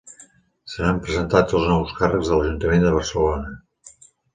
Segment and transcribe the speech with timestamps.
[0.75, 3.59] Seran presentats els nous càrrecs de l'Ajuntament de Barcelona